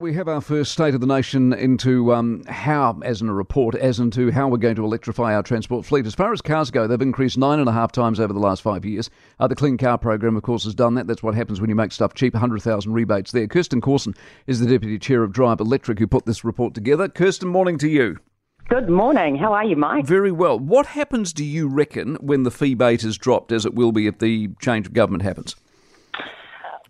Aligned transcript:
We 0.00 0.14
have 0.14 0.28
our 0.28 0.40
first 0.40 0.72
State 0.72 0.94
of 0.94 1.02
the 1.02 1.06
Nation 1.06 1.52
into 1.52 2.14
um, 2.14 2.42
how, 2.48 2.98
as 3.04 3.20
in 3.20 3.28
a 3.28 3.34
report, 3.34 3.74
as 3.74 4.00
into 4.00 4.30
how 4.30 4.48
we're 4.48 4.56
going 4.56 4.76
to 4.76 4.84
electrify 4.86 5.34
our 5.34 5.42
transport 5.42 5.84
fleet. 5.84 6.06
As 6.06 6.14
far 6.14 6.32
as 6.32 6.40
cars 6.40 6.70
go, 6.70 6.86
they've 6.86 7.02
increased 7.02 7.36
nine 7.36 7.58
and 7.58 7.68
a 7.68 7.72
half 7.72 7.92
times 7.92 8.18
over 8.18 8.32
the 8.32 8.38
last 8.38 8.62
five 8.62 8.86
years. 8.86 9.10
Uh, 9.38 9.46
the 9.46 9.54
Clean 9.54 9.76
Car 9.76 9.98
Program, 9.98 10.38
of 10.38 10.42
course, 10.42 10.64
has 10.64 10.74
done 10.74 10.94
that. 10.94 11.06
That's 11.06 11.22
what 11.22 11.34
happens 11.34 11.60
when 11.60 11.68
you 11.68 11.76
make 11.76 11.92
stuff 11.92 12.14
cheap, 12.14 12.32
100,000 12.32 12.90
rebates 12.94 13.32
there. 13.32 13.46
Kirstin 13.46 13.82
Corson 13.82 14.14
is 14.46 14.58
the 14.58 14.66
Deputy 14.66 14.98
Chair 14.98 15.22
of 15.22 15.34
Drive 15.34 15.60
Electric 15.60 15.98
who 15.98 16.06
put 16.06 16.24
this 16.24 16.44
report 16.44 16.72
together. 16.72 17.06
Kirstin, 17.06 17.48
morning 17.48 17.76
to 17.76 17.88
you. 17.88 18.16
Good 18.70 18.88
morning. 18.88 19.36
How 19.36 19.52
are 19.52 19.66
you, 19.66 19.76
Mike? 19.76 20.06
Very 20.06 20.32
well. 20.32 20.58
What 20.58 20.86
happens, 20.86 21.34
do 21.34 21.44
you 21.44 21.68
reckon, 21.68 22.14
when 22.22 22.44
the 22.44 22.50
feebate 22.50 23.04
is 23.04 23.18
dropped, 23.18 23.52
as 23.52 23.66
it 23.66 23.74
will 23.74 23.92
be 23.92 24.06
if 24.06 24.18
the 24.18 24.48
change 24.62 24.86
of 24.86 24.94
government 24.94 25.24
happens? 25.24 25.56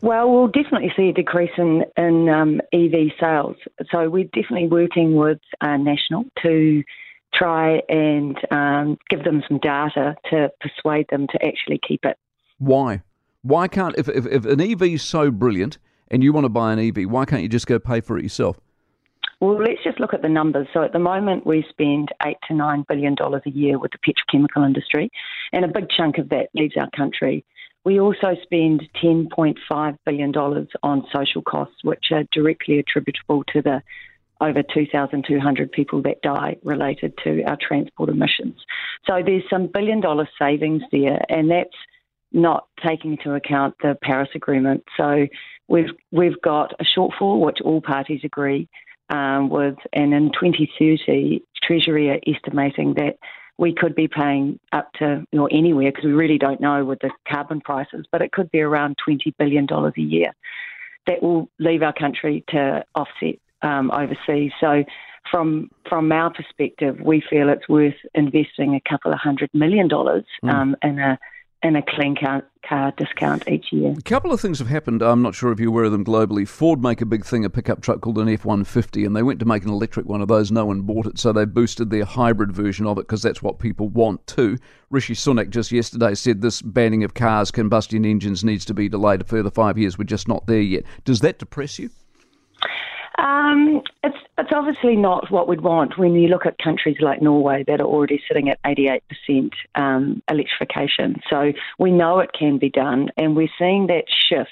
Well, 0.00 0.30
we'll 0.30 0.48
definitely 0.48 0.92
see 0.96 1.08
a 1.08 1.12
decrease 1.12 1.50
in, 1.58 1.84
in 1.96 2.28
um, 2.28 2.60
EV 2.72 3.12
sales. 3.18 3.56
So 3.90 4.08
we're 4.08 4.24
definitely 4.24 4.68
working 4.68 5.16
with 5.16 5.40
uh, 5.60 5.76
National 5.76 6.24
to 6.42 6.84
try 7.34 7.82
and 7.88 8.38
um, 8.50 8.98
give 9.10 9.24
them 9.24 9.42
some 9.48 9.58
data 9.58 10.14
to 10.30 10.50
persuade 10.60 11.06
them 11.10 11.26
to 11.28 11.44
actually 11.44 11.80
keep 11.86 12.04
it. 12.04 12.16
Why? 12.58 13.02
Why 13.42 13.68
can't, 13.68 13.94
if, 13.98 14.08
if, 14.08 14.26
if 14.26 14.44
an 14.44 14.60
EV 14.60 14.82
is 14.82 15.02
so 15.02 15.30
brilliant 15.30 15.78
and 16.10 16.22
you 16.22 16.32
want 16.32 16.44
to 16.44 16.48
buy 16.48 16.72
an 16.72 16.78
EV, 16.78 17.10
why 17.10 17.24
can't 17.24 17.42
you 17.42 17.48
just 17.48 17.66
go 17.66 17.78
pay 17.78 18.00
for 18.00 18.18
it 18.18 18.22
yourself? 18.22 18.58
Well, 19.40 19.58
let's 19.58 19.82
just 19.84 20.00
look 20.00 20.14
at 20.14 20.22
the 20.22 20.28
numbers. 20.28 20.66
So 20.72 20.82
at 20.82 20.92
the 20.92 20.98
moment, 20.98 21.46
we 21.46 21.64
spend 21.70 22.08
eight 22.26 22.38
to 22.48 22.54
nine 22.54 22.84
billion 22.88 23.14
dollars 23.14 23.42
a 23.46 23.50
year 23.50 23.78
with 23.78 23.92
the 23.92 23.98
petrochemical 23.98 24.66
industry, 24.66 25.10
and 25.52 25.64
a 25.64 25.68
big 25.68 25.88
chunk 25.96 26.18
of 26.18 26.28
that 26.30 26.48
leaves 26.54 26.74
our 26.76 26.90
country. 26.90 27.44
We 27.88 28.00
also 28.00 28.36
spend 28.42 28.86
$10.5 29.02 29.96
billion 30.04 30.36
on 30.82 31.06
social 31.10 31.40
costs, 31.40 31.82
which 31.82 32.12
are 32.12 32.24
directly 32.32 32.78
attributable 32.78 33.44
to 33.54 33.62
the 33.62 33.82
over 34.42 34.62
2,200 34.62 35.72
people 35.72 36.02
that 36.02 36.20
die 36.20 36.56
related 36.62 37.14
to 37.24 37.42
our 37.44 37.56
transport 37.56 38.10
emissions. 38.10 38.56
So 39.06 39.22
there's 39.24 39.42
some 39.48 39.68
billion 39.72 40.02
dollar 40.02 40.28
savings 40.38 40.82
there, 40.92 41.18
and 41.30 41.50
that's 41.50 41.70
not 42.30 42.66
taking 42.86 43.12
into 43.12 43.32
account 43.32 43.76
the 43.82 43.96
Paris 44.02 44.28
Agreement. 44.34 44.84
So 44.98 45.26
we've 45.68 45.88
we've 46.12 46.38
got 46.42 46.74
a 46.78 46.84
shortfall, 46.84 47.40
which 47.40 47.62
all 47.64 47.80
parties 47.80 48.20
agree 48.22 48.68
um, 49.08 49.48
with, 49.48 49.76
and 49.94 50.12
in 50.12 50.30
2030, 50.38 51.42
Treasury 51.62 52.10
are 52.10 52.20
estimating 52.26 52.92
that 52.96 53.16
we 53.58 53.74
could 53.74 53.94
be 53.94 54.08
paying 54.08 54.58
up 54.72 54.92
to 54.94 55.24
or 55.32 55.48
anywhere 55.52 55.90
because 55.90 56.04
we 56.04 56.12
really 56.12 56.38
don't 56.38 56.60
know 56.60 56.84
with 56.84 57.00
the 57.00 57.10
carbon 57.28 57.60
prices, 57.60 58.06
but 58.10 58.22
it 58.22 58.32
could 58.32 58.50
be 58.50 58.60
around 58.60 58.96
twenty 59.04 59.34
billion 59.38 59.66
dollars 59.66 59.94
a 59.98 60.02
year 60.02 60.32
that 61.06 61.22
will 61.22 61.48
leave 61.58 61.82
our 61.82 61.92
country 61.92 62.44
to 62.48 62.84
offset 62.94 63.36
um, 63.62 63.90
overseas. 63.90 64.52
So, 64.60 64.84
from 65.30 65.70
from 65.88 66.10
our 66.12 66.32
perspective, 66.32 67.00
we 67.00 67.22
feel 67.28 67.48
it's 67.48 67.68
worth 67.68 67.96
investing 68.14 68.74
a 68.74 68.88
couple 68.88 69.12
of 69.12 69.18
hundred 69.18 69.50
million 69.52 69.88
dollars 69.88 70.24
mm. 70.44 70.50
um, 70.50 70.76
in 70.82 70.98
a 70.98 71.18
and 71.62 71.76
a 71.76 71.82
clean 71.82 72.14
car, 72.14 72.44
car 72.68 72.92
discount 72.96 73.48
each 73.48 73.72
year. 73.72 73.94
A 73.96 74.02
couple 74.02 74.32
of 74.32 74.40
things 74.40 74.58
have 74.58 74.68
happened. 74.68 75.02
I'm 75.02 75.22
not 75.22 75.34
sure 75.34 75.50
if 75.52 75.58
you're 75.58 75.68
aware 75.68 75.84
of 75.84 75.92
them 75.92 76.04
globally. 76.04 76.46
Ford 76.46 76.82
make 76.82 77.00
a 77.00 77.06
big 77.06 77.24
thing, 77.24 77.44
a 77.44 77.50
pickup 77.50 77.80
truck 77.80 78.00
called 78.00 78.18
an 78.18 78.28
F 78.28 78.44
150, 78.44 79.04
and 79.04 79.16
they 79.16 79.22
went 79.22 79.40
to 79.40 79.46
make 79.46 79.64
an 79.64 79.70
electric 79.70 80.06
one 80.06 80.20
of 80.20 80.28
those. 80.28 80.50
No 80.50 80.66
one 80.66 80.82
bought 80.82 81.06
it, 81.06 81.18
so 81.18 81.32
they 81.32 81.44
boosted 81.44 81.90
their 81.90 82.04
hybrid 82.04 82.52
version 82.52 82.86
of 82.86 82.98
it 82.98 83.02
because 83.02 83.22
that's 83.22 83.42
what 83.42 83.58
people 83.58 83.88
want 83.88 84.26
too. 84.26 84.58
Rishi 84.90 85.14
Sunak 85.14 85.50
just 85.50 85.72
yesterday 85.72 86.14
said 86.14 86.40
this 86.40 86.62
banning 86.62 87.04
of 87.04 87.14
cars, 87.14 87.50
combustion 87.50 88.04
engines 88.04 88.44
needs 88.44 88.64
to 88.66 88.74
be 88.74 88.88
delayed 88.88 89.22
a 89.22 89.24
further 89.24 89.50
five 89.50 89.78
years. 89.78 89.98
We're 89.98 90.04
just 90.04 90.28
not 90.28 90.46
there 90.46 90.60
yet. 90.60 90.84
Does 91.04 91.20
that 91.20 91.38
depress 91.38 91.78
you? 91.78 91.90
Um, 93.18 93.82
it's 94.04 94.16
it's 94.38 94.52
obviously 94.52 94.94
not 94.94 95.30
what 95.30 95.48
we'd 95.48 95.60
want 95.60 95.98
when 95.98 96.14
you 96.14 96.28
look 96.28 96.46
at 96.46 96.56
countries 96.58 96.98
like 97.00 97.20
Norway 97.20 97.64
that 97.66 97.80
are 97.80 97.86
already 97.86 98.22
sitting 98.28 98.48
at 98.48 98.62
88% 98.62 99.50
um, 99.74 100.22
electrification. 100.30 101.20
So 101.28 101.52
we 101.80 101.90
know 101.90 102.20
it 102.20 102.30
can 102.38 102.58
be 102.58 102.70
done, 102.70 103.08
and 103.16 103.34
we're 103.34 103.48
seeing 103.58 103.88
that 103.88 104.04
shift. 104.08 104.50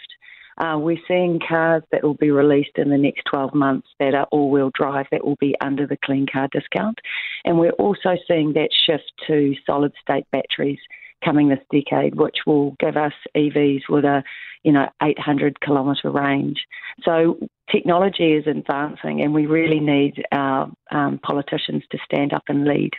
Uh, 0.59 0.79
we're 0.79 0.99
seeing 1.07 1.39
cars 1.47 1.83
that 1.93 2.03
will 2.03 2.15
be 2.15 2.31
released 2.31 2.77
in 2.77 2.89
the 2.89 2.97
next 2.97 3.23
12 3.31 3.55
months 3.55 3.89
that 4.01 4.15
are 4.15 4.27
all 4.33 4.51
wheel 4.51 4.71
drive 4.75 5.05
that 5.13 5.25
will 5.25 5.37
be 5.37 5.55
under 5.61 5.87
the 5.87 5.99
clean 6.03 6.27
car 6.27 6.49
discount. 6.51 6.99
And 7.45 7.59
we're 7.59 7.73
also 7.73 8.17
seeing 8.27 8.55
that 8.55 8.71
shift 8.73 9.13
to 9.27 9.55
solid 9.67 9.93
state 10.01 10.27
batteries 10.33 10.79
coming 11.27 11.49
this 11.49 11.59
decade, 11.71 12.15
which 12.15 12.37
will 12.47 12.77
give 12.79 12.97
us 12.97 13.13
EVs 13.37 13.83
with 13.89 14.05
a 14.05 14.23
you 14.63 14.73
know 14.73 14.89
800 15.03 15.61
kilometre 15.61 16.11
range. 16.11 16.65
So 17.05 17.39
technology 17.71 18.33
is 18.33 18.47
advancing, 18.47 19.21
and 19.21 19.35
we 19.35 19.47
really 19.47 19.81
need 19.81 20.23
our 20.33 20.71
um, 20.91 21.19
politicians 21.19 21.83
to 21.91 21.99
stand 22.05 22.33
up 22.33 22.45
and 22.49 22.65
lead. 22.65 22.93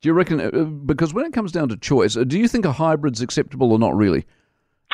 Do 0.00 0.08
you 0.08 0.14
reckon? 0.14 0.40
Uh, 0.40 0.64
because 0.64 1.14
when 1.14 1.26
it 1.26 1.32
comes 1.32 1.52
down 1.52 1.68
to 1.68 1.76
choice, 1.76 2.16
uh, 2.16 2.24
do 2.24 2.38
you 2.38 2.48
think 2.48 2.64
a 2.64 2.72
hybrid's 2.72 3.20
acceptable 3.20 3.72
or 3.72 3.78
not 3.78 3.94
really? 3.94 4.26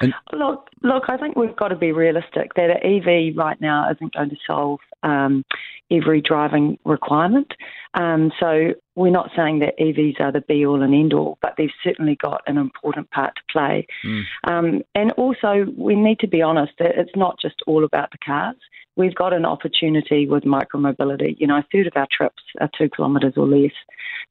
And 0.01 0.15
look, 0.33 0.69
look, 0.83 1.05
I 1.09 1.17
think 1.17 1.37
we've 1.37 1.57
got 1.57 1.69
to 1.69 1.77
be 1.77 1.93
realistic 1.93 2.55
that 2.55 2.71
an 2.71 2.79
EV 2.83 3.37
right 3.37 3.61
now 3.61 3.91
isn't 3.91 4.15
going 4.15 4.31
to 4.31 4.37
solve 4.47 4.81
um, 5.03 5.45
every 5.91 6.21
driving 6.21 6.79
requirement. 6.85 7.53
Um, 7.95 8.31
so 8.39 8.75
we're 8.95 9.11
not 9.11 9.31
saying 9.37 9.61
that 9.61 9.79
EVs 9.79 10.21
are 10.21 10.33
the 10.33 10.41
be 10.43 10.65
all 10.65 10.83
and 10.83 10.95
end 10.95 11.13
all, 11.13 11.39
but 11.43 11.55
they've 11.57 11.71
certainly 11.83 12.17
got 12.17 12.43
an 12.47 12.57
important 12.57 13.11
part 13.11 13.35
to 13.37 13.43
play. 13.51 13.87
Mm. 14.07 14.23
Um, 14.45 14.83
and 14.95 15.13
also, 15.13 15.67
we 15.77 15.97
need 15.97 16.19
to 16.21 16.29
be 16.29 16.43
honest 16.43 16.73
that 16.79 16.97
it's 16.97 17.17
not 17.17 17.37
just 17.41 17.57
all 17.67 17.85
about 17.85 18.11
the 18.13 18.19
cars. 18.25 18.57
We've 18.97 19.15
got 19.15 19.33
an 19.33 19.45
opportunity 19.45 20.27
with 20.27 20.45
micromobility. 20.45 21.37
You 21.39 21.47
know, 21.47 21.57
a 21.57 21.67
third 21.73 21.87
of 21.87 21.95
our 21.97 22.09
trips 22.11 22.43
are 22.61 22.69
two 22.77 22.91
kilometres 22.95 23.35
or 23.37 23.47
less. 23.47 23.73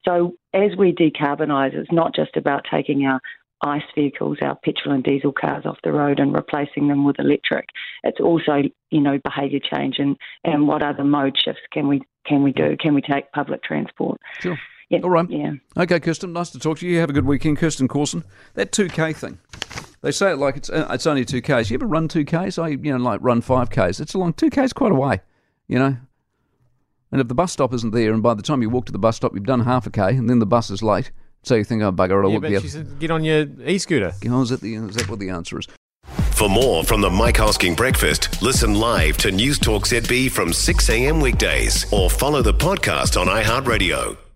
So 0.06 0.35
as 0.53 0.75
we 0.78 0.94
decarbonise, 0.94 1.74
it's 1.74 1.91
not 1.91 2.13
just 2.13 2.35
about 2.35 2.66
taking 2.69 3.06
our 3.06 3.22
ICE 3.62 3.84
vehicles, 3.96 4.38
our 4.42 4.56
petrol 4.64 4.96
and 4.96 5.03
diesel 5.03 5.31
cars 5.34 5.66
off 5.66 5.78
the 5.84 5.92
road 5.92 6.20
and 6.20 6.34
replacing 6.34 6.88
them 6.88 7.03
with 7.03 7.20
electric. 7.20 7.68
It's 8.03 8.20
also, 8.20 8.64
you 8.90 9.02
know, 9.02 9.20
behaviour 9.24 9.59
change 9.59 9.96
and, 10.00 10.18
and 10.44 10.68
what 10.68 10.81
other 10.81 11.03
mode 11.03 11.36
shifts 11.44 11.62
can 11.72 11.88
we 11.88 12.02
can 12.25 12.44
we 12.44 12.52
do? 12.52 12.78
Can 12.80 12.94
we 12.94 13.02
take 13.02 13.31
public 13.31 13.64
transport? 13.64 14.20
Sure. 14.40 14.58
Yeah. 14.90 15.00
All 15.03 15.09
right. 15.09 15.30
Yeah. 15.30 15.53
Okay, 15.78 16.00
Kirstin. 16.00 16.31
Nice 16.31 16.50
to 16.52 16.59
talk 16.59 16.80
to 16.80 16.88
you. 16.88 17.00
Have 17.00 17.09
a 17.09 17.14
good 17.14 17.25
weekend, 17.25 17.58
Kirstin 17.58 17.88
Corson. 17.88 18.24
That 18.56 18.72
two 18.72 18.88
K 18.88 19.14
thing. 19.14 19.40
They 20.02 20.12
say 20.12 20.31
it 20.31 20.38
like 20.38 20.58
it's 20.58 20.70
uh, 20.70 20.88
it's 20.91 21.08
only 21.08 21.26
two 21.26 21.41
Ks. 21.41 21.70
You 21.70 21.76
ever 21.76 21.88
run 21.88 22.08
two 22.08 22.26
Ks? 22.26 22.58
I 22.58 22.70
you 22.70 22.91
know 22.91 22.97
like 22.97 23.20
run 23.22 23.41
five 23.41 23.70
Ks. 23.70 24.00
It's 24.00 24.14
a 24.14 24.18
long 24.18 24.34
two 24.34 24.50
Ks 24.50 24.74
quite 24.74 24.91
a 24.91 24.96
way. 24.96 25.22
You 25.68 25.80
know. 25.80 25.97
And 27.12 27.20
if 27.20 27.28
the 27.28 27.36
bus 27.36 27.52
stop 27.52 27.74
isn't 27.74 27.91
there, 27.91 28.14
and 28.14 28.22
by 28.22 28.36
the 28.36 28.44
time 28.44 28.62
you 28.62 28.70
walk 28.70 28.86
to 28.86 28.91
the 28.91 29.00
bus 29.00 29.16
stop, 29.16 29.34
you've 29.34 29.46
done 29.46 29.62
half 29.62 29.88
a 29.88 29.90
K, 29.90 30.16
and 30.16 30.30
then 30.30 30.40
the 30.40 30.46
bus 30.46 30.70
is 30.70 30.84
late, 30.84 31.12
so 31.49 31.55
you 31.55 31.63
think, 31.63 31.81
oh, 31.81 31.91
bugger, 31.91 32.23
I'll 32.23 32.31
yeah, 32.31 32.39
but 32.39 32.61
she 32.61 32.67
said, 32.69 32.99
get 32.99 33.09
on 33.09 33.23
your 33.23 33.47
e-scooter. 33.65 34.13
Oh, 34.29 34.41
is, 34.43 34.49
that 34.49 34.61
the, 34.61 34.75
is 34.75 34.95
that 34.95 35.09
what 35.09 35.19
the 35.19 35.29
answer 35.29 35.59
is? 35.59 35.67
For 36.31 36.47
more 36.47 36.83
from 36.83 37.01
the 37.01 37.09
Mike 37.09 37.35
Hosking 37.35 37.75
Breakfast, 37.75 38.41
listen 38.41 38.75
live 38.75 39.17
to 39.17 39.29
Newstalk 39.29 39.81
ZB 39.81 40.31
from 40.31 40.53
6 40.53 40.89
a.m. 40.89 41.19
weekdays 41.19 41.91
or 41.91 42.09
follow 42.09 42.41
the 42.43 42.53
podcast 42.53 43.19
on 43.19 43.27
iHeartRadio. 43.27 44.28